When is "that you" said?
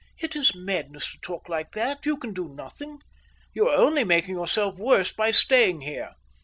1.73-2.17